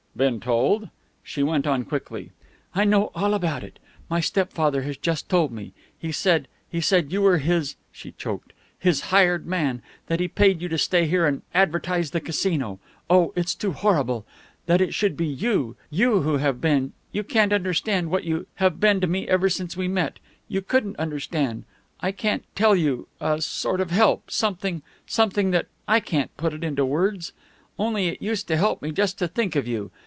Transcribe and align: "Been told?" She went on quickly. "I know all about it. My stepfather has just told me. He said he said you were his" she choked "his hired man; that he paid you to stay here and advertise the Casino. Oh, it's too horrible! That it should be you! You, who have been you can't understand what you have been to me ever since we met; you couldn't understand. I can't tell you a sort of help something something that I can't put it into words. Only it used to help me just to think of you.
"Been 0.13 0.41
told?" 0.41 0.89
She 1.23 1.41
went 1.41 1.65
on 1.65 1.85
quickly. 1.85 2.31
"I 2.75 2.83
know 2.83 3.11
all 3.15 3.33
about 3.33 3.63
it. 3.63 3.79
My 4.09 4.19
stepfather 4.19 4.81
has 4.81 4.97
just 4.97 5.29
told 5.29 5.53
me. 5.53 5.71
He 5.97 6.11
said 6.11 6.49
he 6.69 6.81
said 6.81 7.13
you 7.13 7.21
were 7.21 7.37
his" 7.37 7.75
she 7.93 8.11
choked 8.11 8.51
"his 8.77 8.99
hired 9.15 9.45
man; 9.47 9.81
that 10.07 10.19
he 10.19 10.27
paid 10.27 10.61
you 10.61 10.67
to 10.67 10.77
stay 10.77 11.07
here 11.07 11.25
and 11.25 11.43
advertise 11.55 12.11
the 12.11 12.19
Casino. 12.19 12.79
Oh, 13.09 13.31
it's 13.37 13.55
too 13.55 13.71
horrible! 13.71 14.25
That 14.65 14.81
it 14.81 14.93
should 14.93 15.15
be 15.15 15.25
you! 15.25 15.77
You, 15.89 16.21
who 16.23 16.37
have 16.37 16.59
been 16.59 16.91
you 17.13 17.23
can't 17.23 17.53
understand 17.53 18.11
what 18.11 18.25
you 18.25 18.47
have 18.55 18.81
been 18.81 18.99
to 18.99 19.07
me 19.07 19.29
ever 19.29 19.49
since 19.49 19.77
we 19.77 19.87
met; 19.87 20.19
you 20.49 20.61
couldn't 20.61 20.97
understand. 20.99 21.63
I 22.01 22.11
can't 22.11 22.43
tell 22.53 22.75
you 22.75 23.07
a 23.21 23.41
sort 23.41 23.79
of 23.79 23.91
help 23.91 24.29
something 24.29 24.81
something 25.07 25.51
that 25.51 25.67
I 25.87 26.01
can't 26.01 26.35
put 26.35 26.53
it 26.53 26.65
into 26.65 26.85
words. 26.85 27.31
Only 27.79 28.09
it 28.09 28.21
used 28.21 28.47
to 28.49 28.57
help 28.57 28.81
me 28.81 28.91
just 28.91 29.17
to 29.19 29.29
think 29.29 29.55
of 29.55 29.65
you. 29.67 29.89